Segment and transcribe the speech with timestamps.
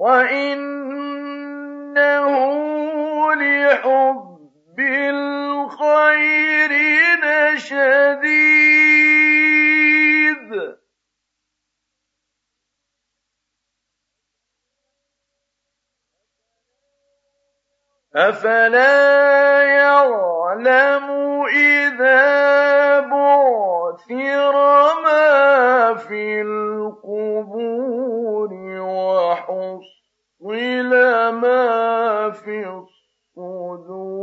[0.00, 1.04] وإنه
[3.34, 6.70] لحب الخير
[7.24, 8.40] لشديد
[18.16, 21.10] أفلا يعلم
[21.46, 24.54] إذا بعثر
[25.04, 27.90] ما في القبور
[30.40, 30.90] وحصل
[31.40, 32.66] ما في
[33.36, 34.20] الصدور.